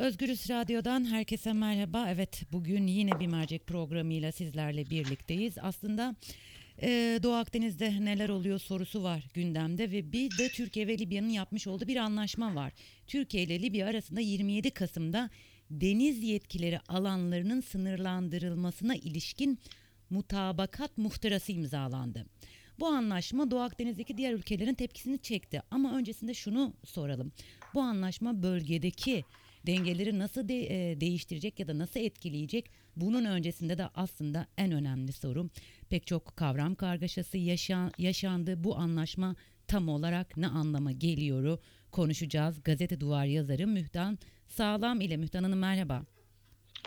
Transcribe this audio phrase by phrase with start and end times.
[0.00, 2.08] Özgürüz Radyo'dan herkese merhaba.
[2.08, 5.58] Evet bugün yine bir mercek programıyla sizlerle birlikteyiz.
[5.60, 6.16] Aslında
[6.82, 11.66] e, Doğu Akdeniz'de neler oluyor sorusu var gündemde ve bir de Türkiye ve Libya'nın yapmış
[11.66, 12.72] olduğu bir anlaşma var.
[13.06, 15.30] Türkiye ile Libya arasında 27 Kasım'da
[15.70, 19.58] deniz yetkileri alanlarının sınırlandırılmasına ilişkin
[20.10, 22.26] mutabakat muhtırası imzalandı.
[22.78, 25.62] Bu anlaşma Doğu Akdeniz'deki diğer ülkelerin tepkisini çekti.
[25.70, 27.32] Ama öncesinde şunu soralım.
[27.74, 29.24] Bu anlaşma bölgedeki
[29.66, 32.70] dengeleri nasıl de, e, değiştirecek ya da nasıl etkileyecek?
[32.96, 35.50] Bunun öncesinde de aslında en önemli soru
[35.88, 38.64] pek çok kavram kargaşası yaşa, yaşandı.
[38.64, 41.58] Bu anlaşma tam olarak ne anlama geliyoru
[41.90, 42.62] konuşacağız.
[42.62, 44.18] Gazete Duvar yazarı Mühtan
[44.48, 46.02] Sağlam ile Mühtan Hanım merhaba.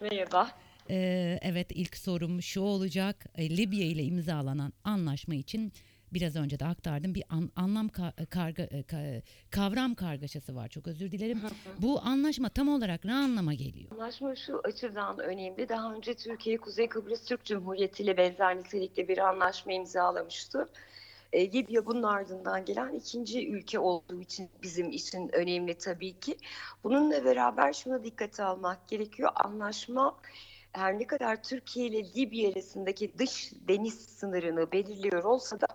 [0.02, 0.52] Merhaba.
[0.90, 3.26] Ee, evet ilk sorum şu olacak.
[3.36, 5.74] E, Libya ile imzalanan anlaşma için
[6.14, 8.98] biraz önce de aktardım bir an, anlam ka, karga, e, ka,
[9.52, 10.68] kavram kargaşası var.
[10.68, 11.42] Çok özür dilerim.
[11.80, 13.92] Bu anlaşma tam olarak ne anlama geliyor?
[13.92, 15.70] Anlaşma şu açıdan önemli.
[15.70, 20.70] Daha önce Türkiye Kuzey Kıbrıs Türk Cumhuriyeti ile benzer nitelikte bir anlaşma imzalamıştı.
[21.34, 26.38] E, Libya bunun ardından gelen ikinci ülke olduğu için bizim için önemli tabii ki.
[26.84, 29.30] Bununla beraber şuna dikkate almak gerekiyor.
[29.36, 30.16] Anlaşma
[30.74, 35.68] her ne kadar Türkiye ile Libya arasındaki dış deniz sınırını belirliyor olsa da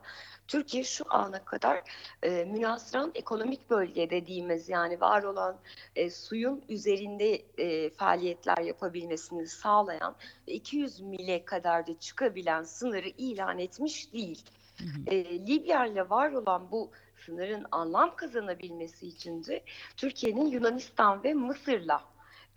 [0.48, 1.82] Türkiye şu ana kadar
[2.22, 5.56] e, münasıran ekonomik bölge dediğimiz yani var olan
[5.96, 14.12] e, suyun üzerinde e, faaliyetler yapabilmesini sağlayan 200 mile kadar da çıkabilen sınırı ilan etmiş
[14.12, 14.44] değil.
[14.78, 15.14] Hı hı.
[15.14, 16.90] E, Libya ile var olan bu
[17.26, 19.62] sınırın anlam kazanabilmesi için de
[19.96, 22.00] Türkiye'nin Yunanistan ve Mısır'la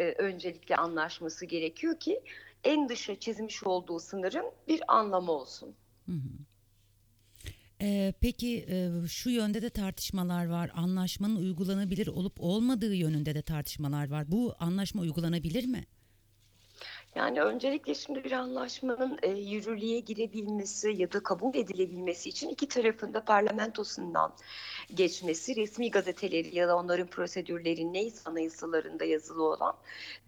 [0.01, 2.21] e, öncelikle anlaşması gerekiyor ki
[2.63, 5.75] en dışa çizmiş olduğu sınırın bir anlamı olsun.
[6.05, 6.51] Hı hı.
[7.81, 10.71] Ee, peki e, şu yönde de tartışmalar var.
[10.75, 14.31] Anlaşmanın uygulanabilir olup olmadığı yönünde de tartışmalar var.
[14.31, 15.83] Bu anlaşma uygulanabilir mi?
[17.15, 23.25] Yani öncelikle şimdi bir anlaşmanın e, yürürlüğe girebilmesi ya da kabul edilebilmesi için iki tarafında
[23.25, 24.33] parlamentosundan
[24.95, 29.75] geçmesi, resmi gazeteleri ya da onların prosedürleri neyse anayasalarında yazılı olan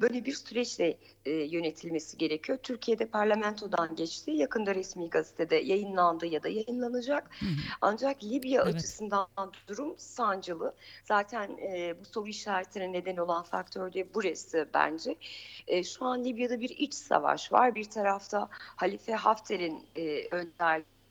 [0.02, 2.58] böyle bir süreçle e, yönetilmesi gerekiyor.
[2.64, 7.30] Türkiye'de parlamentodan geçti, yakında resmi gazetede yayınlandı ya da yayınlanacak.
[7.40, 7.50] Hı hı.
[7.82, 8.76] Ancak Libya evet.
[8.76, 9.28] açısından
[9.68, 10.76] durum sancılı.
[11.04, 15.16] Zaten e, bu soru işaretine neden olan faktör de burası bence.
[15.68, 17.76] E, şu an Libya'da bir iç savaş var.
[17.76, 20.30] Bir tarafta Halife Hafter'in e,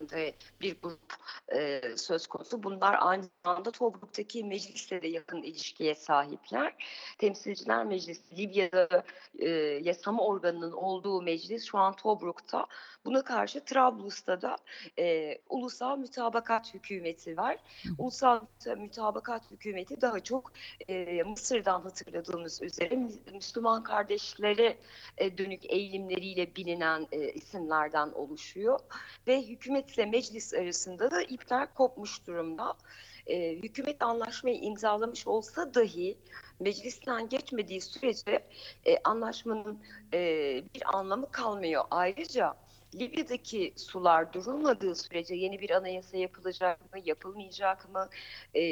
[0.02, 1.14] önderliğinde bir grup
[1.54, 2.62] e, söz konusu.
[2.62, 6.74] Bunlar aynı zamanda Tobruk'taki meclisle de yakın ilişkiye sahipler.
[7.18, 9.04] Temsilciler Meclisi Libya'da
[9.38, 9.48] e,
[9.82, 12.66] yasama organının olduğu meclis şu an Tobruk'ta.
[13.04, 14.56] Buna karşı Trablus'ta da
[14.98, 17.56] e, Ulusal Mütabakat Hükümeti var.
[17.98, 18.40] Ulusal
[18.76, 20.52] Mütabakat Hükümeti daha çok
[20.88, 22.96] e, Mısır'dan hatırladığımız üzere
[23.32, 24.76] Müslüman kardeşlere
[25.18, 28.80] e, dönük eğilimleriyle bilinen e, isimlerden oluşuyor.
[29.26, 29.36] Ve
[29.92, 32.74] hükümetle meclis arasında da ipler kopmuş durumda.
[33.26, 36.18] E, hükümet anlaşmayı imzalamış olsa dahi
[36.60, 38.46] meclisten geçmediği sürece
[38.86, 39.78] e, anlaşmanın
[40.14, 40.18] e,
[40.74, 41.84] bir anlamı kalmıyor.
[41.90, 42.54] Ayrıca
[42.94, 48.08] Libya'daki sular durulmadığı sürece yeni bir anayasa yapılacak mı, yapılmayacak mı?
[48.54, 48.62] E,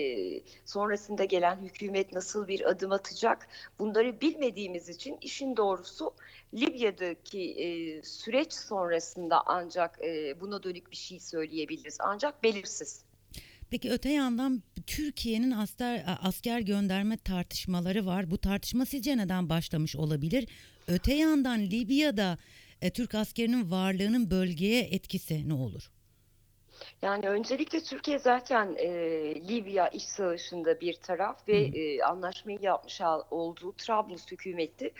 [0.64, 3.48] sonrasında gelen hükümet nasıl bir adım atacak?
[3.78, 6.14] Bunları bilmediğimiz için işin doğrusu
[6.54, 11.96] Libya'daki e, süreç sonrasında ancak e, buna dönük bir şey söyleyebiliriz.
[12.00, 13.04] Ancak belirsiz.
[13.70, 18.30] Peki öte yandan Türkiye'nin asker, asker gönderme tartışmaları var.
[18.30, 20.48] Bu tartışma sizce neden başlamış olabilir?
[20.88, 22.38] Öte yandan Libya'da
[22.82, 25.90] e, Türk askerinin varlığının bölgeye etkisi ne olur?
[27.02, 28.88] Yani öncelikle Türkiye zaten e,
[29.48, 34.92] Libya iç savaşında bir taraf ve e, anlaşmayı yapmış olduğu Trablus hükümeti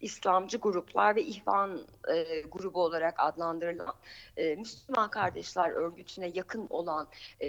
[0.00, 3.94] İslamcı gruplar ve İhvan e, grubu olarak adlandırılan
[4.36, 7.08] e, Müslüman Kardeşler Örgütü'ne yakın olan
[7.40, 7.48] e,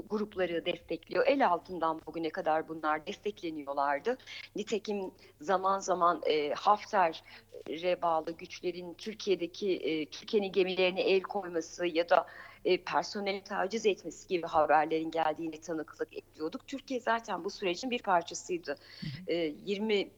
[0.00, 1.26] grupları destekliyor.
[1.26, 4.18] El altından bugüne kadar bunlar destekleniyorlardı.
[4.56, 12.26] Nitekim zaman zaman e, Hafter'e bağlı güçlerin Türkiye'deki e, Türkiye'nin gemilerine el koyması ya da
[12.64, 16.66] e, personeli taciz etmesi gibi haberlerin geldiğini tanıklık ediyorduk.
[16.66, 18.76] Türkiye zaten bu sürecin bir parçasıydı.
[19.26, 20.10] E, 20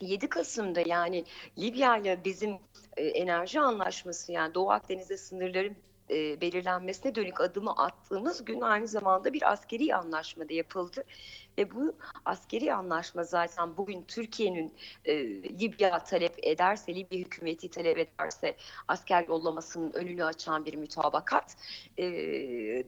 [0.00, 1.24] 7 Kasım'da yani
[1.58, 2.58] Libya ile bizim
[2.96, 5.76] e, enerji anlaşması yani Doğu Akdeniz'de sınırların
[6.10, 11.04] e, belirlenmesine dönük adımı attığımız gün aynı zamanda bir askeri anlaşma da yapıldı.
[11.58, 14.74] Ve bu askeri anlaşma zaten bugün Türkiye'nin
[15.04, 15.14] e,
[15.60, 18.56] Libya talep ederse, Libya hükümeti talep ederse
[18.88, 21.56] asker yollamasının önünü açan bir mütabakat.
[21.98, 22.04] E,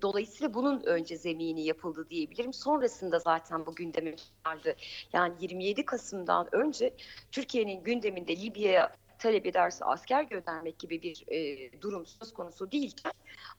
[0.02, 2.52] dolayısıyla bunun önce zemini yapıldı diyebilirim.
[2.52, 4.14] Sonrasında zaten bu gündeme
[4.46, 4.76] vardı.
[5.12, 6.94] Yani 27 Kasım'dan önce
[7.32, 13.12] Türkiye'nin gündeminde Libya'ya talep ederse asker göndermek gibi bir e, durum söz konusu değilken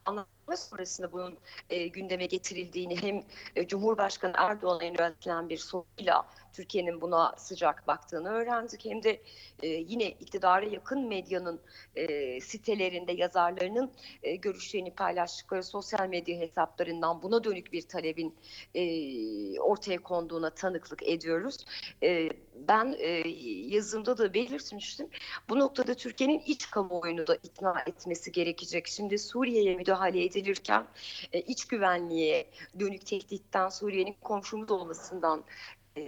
[0.06, 1.38] anlaşma sonrasında bunun
[1.70, 3.24] e, gündeme getirildiğini hem
[3.56, 8.86] e, Cumhurbaşkanı Erdoğan'a yöneltilen bir soruyla Türkiye'nin buna sıcak baktığını öğrendik.
[8.86, 9.22] Hem de
[9.64, 11.60] e, yine iktidara yakın medyanın
[11.96, 13.92] e, sitelerinde yazarlarının
[14.24, 18.36] e, görüşlerini paylaştıkları sosyal medya hesaplarından buna dönük bir talebin
[18.76, 21.58] e, ortaya konduğuna tanıklık ediyoruz.
[22.04, 23.30] E, ben e,
[23.76, 25.10] yazımda da belirtmiştim.
[25.50, 28.88] Bu noktada Türkiye'nin iç kamuoyunu da ikna etmesi gerekecek.
[28.88, 29.18] Şimdi
[29.64, 30.88] Suriye'ye müdahale edilirken
[31.34, 32.50] e, iç güvenliğe
[32.80, 35.44] dönük tehditten Suriye'nin komşumuz olmasından
[35.98, 36.02] e,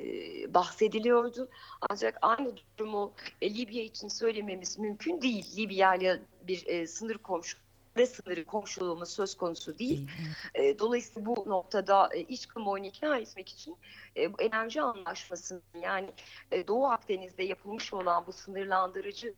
[0.54, 1.50] bahsediliyordu.
[1.90, 5.58] Ancak aynı durumu e, Libya için söylememiz mümkün değil.
[5.58, 7.58] Libya ile bir e, sınır komşu
[8.06, 10.10] sınırı komşuluğumuz söz konusu değil.
[10.56, 13.78] E, dolayısıyla bu noktada e, iç kamuoyunu ikna etmek için
[14.18, 16.10] e, bu enerji anlaşmasının yani
[16.52, 19.34] e, Doğu Akdeniz'de yapılmış olan bu sınırlandırıcı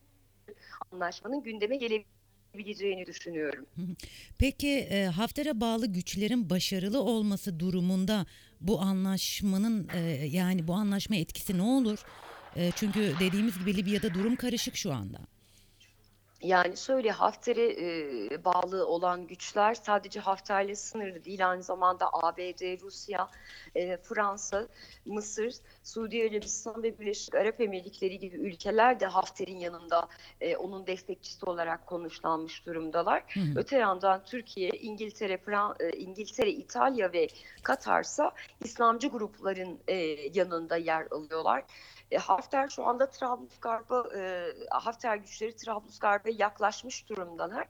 [0.91, 1.77] anlaşmanın gündeme
[2.53, 3.65] gelebileceğini düşünüyorum.
[4.37, 8.25] Peki e, Hafter'e bağlı güçlerin başarılı olması durumunda
[8.61, 11.99] bu anlaşmanın e, yani bu anlaşma etkisi ne olur?
[12.55, 15.19] E, çünkü dediğimiz gibi Libya'da durum karışık şu anda.
[16.41, 23.29] Yani şöyle Hafter'e e, bağlı olan güçler sadece Hafter'le sınırlı değil aynı zamanda ABD, Rusya,
[23.75, 24.67] e, Fransa,
[25.05, 25.53] Mısır,
[25.83, 30.07] Suudi Arabistan ve Birleşik Arap Emirlikleri gibi ülkeler de Hafter'in yanında
[30.41, 33.23] e, onun destekçisi olarak konuşlanmış durumdalar.
[33.33, 33.59] Hı hı.
[33.59, 37.27] Öte yandan Türkiye, İngiltere, Fran e, İngiltere, İtalya ve
[37.63, 38.31] Katar'sa
[38.63, 39.95] İslamcı grupların e,
[40.33, 41.63] yanında yer alıyorlar.
[42.11, 47.67] E, Hafter şu anda Trablusgarp'a, e, Hafter güçleri Trablusgarp'a yaklaşmış durumdalar.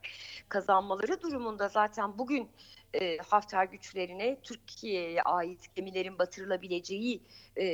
[0.49, 2.49] Kazanmaları durumunda zaten bugün
[2.93, 7.21] e, Hafter güçlerine Türkiye'ye ait gemilerin batırılabileceği
[7.55, 7.65] e,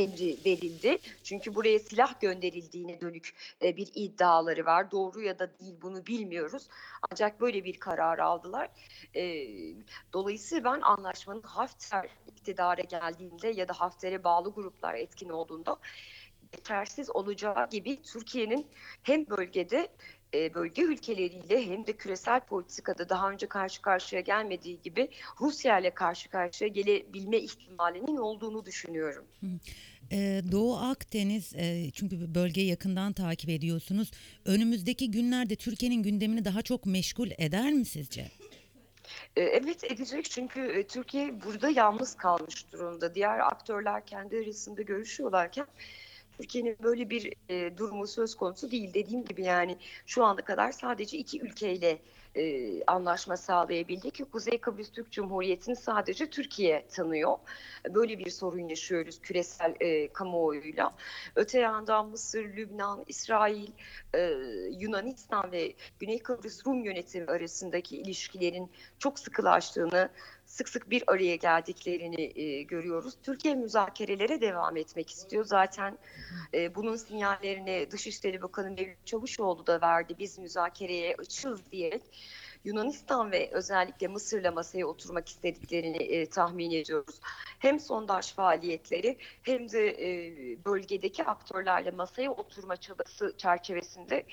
[0.00, 0.98] emri verildi.
[1.22, 4.90] Çünkü buraya silah gönderildiğine dönük e, bir iddiaları var.
[4.90, 6.68] Doğru ya da değil bunu bilmiyoruz.
[7.10, 8.68] Ancak böyle bir karar aldılar.
[9.14, 9.46] E,
[10.12, 15.76] dolayısıyla ben anlaşmanın Hafter iktidara geldiğinde ya da Hafter'e bağlı gruplar etkin olduğunda
[16.52, 18.66] yetersiz olacağı gibi Türkiye'nin
[19.02, 19.88] hem bölgede
[20.34, 25.08] e, bölge ülkeleriyle hem de küresel politikada daha önce karşı karşıya gelmediği gibi
[25.40, 29.24] Rusya ile karşı karşıya gelebilme ihtimalinin olduğunu düşünüyorum.
[30.12, 34.10] Ee, Doğu Akdeniz e, çünkü bölgeyi yakından takip ediyorsunuz.
[34.44, 38.28] Önümüzdeki günlerde Türkiye'nin gündemini daha çok meşgul eder mi sizce?
[39.36, 43.14] E, Evet edecek çünkü e, Türkiye burada yalnız kalmış durumda.
[43.14, 45.66] Diğer aktörler kendi arasında görüşüyorlarken
[46.40, 48.94] Türkiye'nin böyle bir e, durumu söz konusu değil.
[48.94, 49.76] Dediğim gibi yani
[50.06, 51.98] şu ana kadar sadece iki ülkeyle
[52.34, 57.38] e, anlaşma sağlayabildik ki Kuzey Kıbrıs Türk Cumhuriyeti'ni sadece Türkiye tanıyor.
[57.88, 60.94] Böyle bir sorun yaşıyoruz küresel e, kamuoyuyla.
[61.36, 63.68] Öte yandan Mısır, Lübnan, İsrail,
[64.14, 64.20] e,
[64.78, 70.08] Yunanistan ve Güney Kıbrıs Rum yönetimi arasındaki ilişkilerin çok sıkılaştığını,
[70.46, 73.14] sık sık bir araya geldiklerini e, görüyoruz.
[73.22, 75.44] Türkiye müzakerelere devam etmek istiyor.
[75.44, 75.98] Zaten
[76.54, 80.14] e, bunun sinyallerini Dışişleri Bakanı Mevlüt Çavuşoğlu da verdi.
[80.18, 82.02] Biz müzakereye açığız diyerek
[82.64, 87.20] Yunanistan ve özellikle Mısır'la masaya oturmak istediklerini e, tahmin ediyoruz.
[87.58, 94.26] Hem sondaj faaliyetleri hem de e, bölgedeki aktörlerle masaya oturma çabası çerçevesinde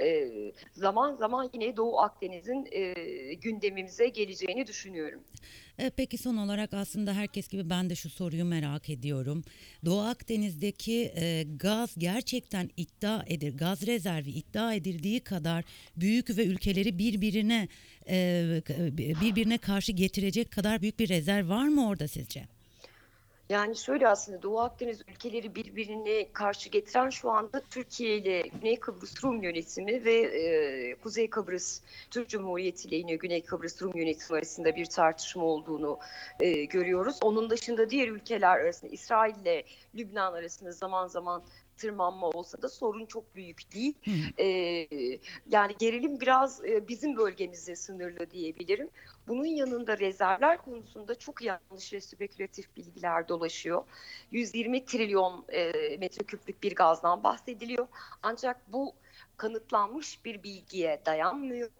[0.00, 0.30] e,
[0.72, 5.24] zaman zaman yine Doğu Akdeniz'in e, gündemimize geleceğini düşünüyorum.
[5.78, 9.44] E, Peki son olarak aslında herkes gibi ben de şu soruyu merak ediyorum.
[9.84, 15.64] Doğu Akdeniz'deki e, gaz gerçekten iddia edir, gaz rezervi iddia edildiği kadar
[15.96, 17.68] büyük ve ülkeleri birbirine
[18.08, 18.62] e,
[19.20, 22.48] birbirine karşı getirecek kadar büyük bir rezerv var mı orada sizce?
[23.52, 29.24] Yani şöyle aslında Doğu Akdeniz ülkeleri birbirine karşı getiren şu anda Türkiye ile Güney Kıbrıs
[29.24, 31.80] Rum yönetimi ve e, Kuzey Kıbrıs
[32.10, 35.98] Türk Cumhuriyeti ile yine Güney Kıbrıs Rum yönetimi arasında bir tartışma olduğunu
[36.40, 37.18] e, görüyoruz.
[37.22, 39.64] Onun dışında diğer ülkeler arasında İsrail ile
[39.94, 41.44] Lübnan arasında zaman zaman
[41.76, 43.94] tırmanma olsa da sorun çok büyük değil.
[44.04, 44.42] Hı.
[44.42, 44.46] E,
[45.46, 48.90] yani gerilim biraz e, bizim bölgemizde sınırlı diyebilirim.
[49.28, 53.84] Bunun yanında rezervler konusunda çok yanlış ve spekülatif bilgiler dolaşıyor.
[54.30, 57.86] 120 trilyon e, metreküplük bir gazdan bahsediliyor.
[58.22, 58.94] Ancak bu
[59.36, 61.70] kanıtlanmış bir bilgiye dayanmıyor.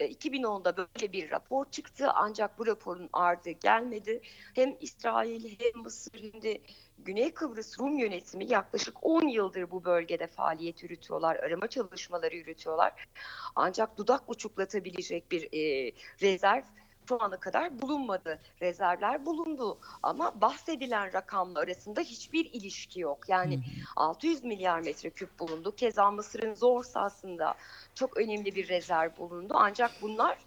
[0.00, 4.20] E, 2010'da böyle bir rapor çıktı ancak bu raporun ardı gelmedi.
[4.54, 6.60] Hem İsrail hem Mısır hem de
[6.98, 13.08] Güney Kıbrıs Rum yönetimi yaklaşık 10 yıldır bu bölgede faaliyet yürütüyorlar, arama çalışmaları yürütüyorlar.
[13.54, 16.62] Ancak dudak uçuklatabilecek bir e, rezerv
[17.08, 18.38] şu ana kadar bulunmadı.
[18.62, 23.28] Rezervler bulundu ama bahsedilen rakamla arasında hiçbir ilişki yok.
[23.28, 23.60] Yani
[23.96, 25.74] 600 milyar metreküp bulundu.
[25.76, 27.54] Keza Mısır'ın zor sahasında
[27.94, 29.54] çok önemli bir rezerv bulundu.
[29.56, 30.38] Ancak bunlar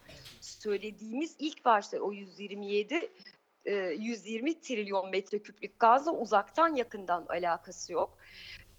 [0.42, 3.10] söylediğimiz ilk başta o 127
[3.66, 8.18] e, 120 trilyon metreküplük gazla uzaktan yakından alakası yok.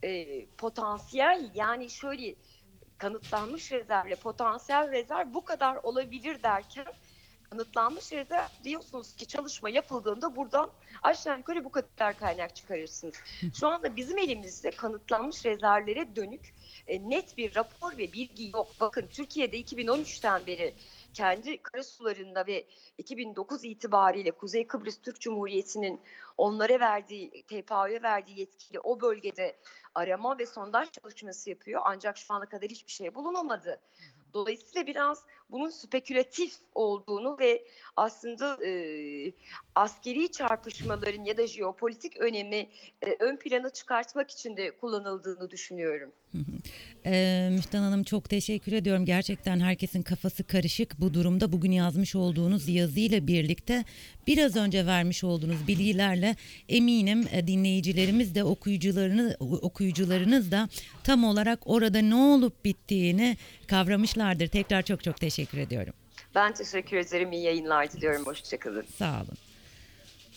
[0.03, 2.35] E, potansiyel yani şöyle
[2.99, 6.87] kanıtlanmış rezervle potansiyel rezerv bu kadar olabilir derken
[7.51, 10.71] kanıtlanmış rezerv diyorsunuz ki çalışma yapıldığında buradan
[11.03, 13.15] aşağı yukarı bu kadar kaynak çıkarırsınız.
[13.61, 16.55] Şu anda bizim elimizde kanıtlanmış rezervlere dönük
[16.87, 18.69] e, net bir rapor ve bilgi yok.
[18.81, 20.75] Bakın Türkiye'de 2013'ten beri
[21.15, 22.67] kendi karasularında ve
[22.99, 26.01] 2009 itibariyle Kuzey Kıbrıs Türk Cumhuriyeti'nin
[26.37, 29.57] onlara verdiği, TPA'ya verdiği yetkili o bölgede
[29.95, 31.83] arama ve sondaj çalışması yapıyor.
[31.85, 33.81] Ancak şu ana kadar hiçbir şey bulunamadı.
[34.35, 37.67] Dolayısıyla biraz bunun spekülatif olduğunu ve
[37.97, 39.33] aslında e,
[39.75, 42.71] askeri çarpışmaların ya da jeopolitik önemi
[43.03, 46.13] e, ön plana çıkartmak için de kullanıldığını düşünüyorum.
[47.07, 49.05] Ee, Müftan Hanım çok teşekkür ediyorum.
[49.05, 51.53] Gerçekten herkesin kafası karışık bu durumda.
[51.53, 53.85] Bugün yazmış olduğunuz yazıyla birlikte
[54.27, 56.37] biraz önce vermiş olduğunuz bilgilerle
[56.69, 60.69] eminim e, dinleyicilerimiz de okuyucularını okuyucularınız da
[61.05, 64.47] tam olarak orada ne olup bittiğini kavramışlardır.
[64.47, 65.95] Tekrar çok çok teşekkür ediyorum.
[66.35, 67.33] Ben teşekkür ederim.
[67.33, 68.27] İyi yayınlar diliyorum.
[68.27, 68.85] Hoşçakalın.
[68.99, 69.46] Sağ olun.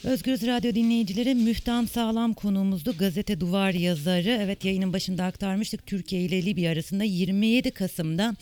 [0.04, 2.98] Özgürüz Radyo dinleyicileri Mühtan Sağlam konuğumuzdu.
[2.98, 4.40] Gazete Duvar yazarı.
[4.42, 5.88] Evet yayının başında aktarmıştık.
[5.88, 8.36] Türkiye ile Libya arasında 27 Kasım'da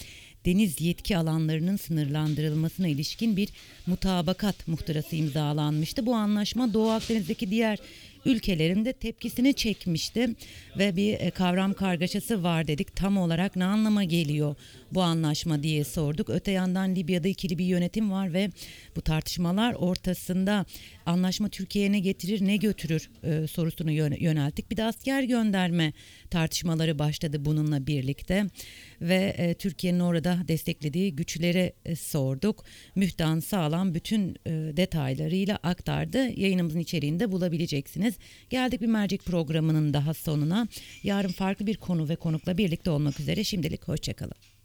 [0.45, 3.49] deniz yetki alanlarının sınırlandırılmasına ilişkin bir
[3.87, 6.05] mutabakat muhtırası imzalanmıştı.
[6.05, 7.79] Bu anlaşma Doğu Akdeniz'deki diğer
[8.25, 10.29] ülkelerin de tepkisini çekmişti
[10.77, 12.95] ve bir e, kavram kargaşası var dedik.
[12.95, 14.55] Tam olarak ne anlama geliyor
[14.91, 16.29] bu anlaşma diye sorduk.
[16.29, 18.49] Öte yandan Libya'da ikili bir yönetim var ve
[18.95, 20.65] bu tartışmalar ortasında
[21.05, 24.71] anlaşma Türkiye'ye ne getirir ne götürür e, sorusunu yönelttik.
[24.71, 25.93] Bir de asker gönderme
[26.29, 28.45] tartışmaları başladı bununla birlikte
[29.01, 32.63] ve e, Türkiye'nin orada desteklediği güçleri e, sorduk.
[32.95, 36.17] Mühtan Sağlam bütün e, detaylarıyla aktardı.
[36.17, 38.15] Yayınımızın içeriğinde bulabileceksiniz.
[38.49, 40.67] Geldik bir mercek programının daha sonuna.
[41.03, 43.43] Yarın farklı bir konu ve konukla birlikte olmak üzere.
[43.43, 44.56] Şimdilik hoşçakalın.